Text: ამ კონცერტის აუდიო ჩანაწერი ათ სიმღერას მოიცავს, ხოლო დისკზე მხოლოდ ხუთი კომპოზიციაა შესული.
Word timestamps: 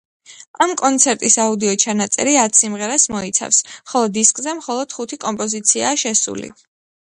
ამ 0.65 0.71
კონცერტის 0.79 1.35
აუდიო 1.43 1.75
ჩანაწერი 1.83 2.33
ათ 2.45 2.57
სიმღერას 2.61 3.05
მოიცავს, 3.17 3.61
ხოლო 3.93 4.11
დისკზე 4.17 4.57
მხოლოდ 4.63 4.99
ხუთი 4.99 5.23
კომპოზიციაა 5.29 6.03
შესული. 6.07 6.53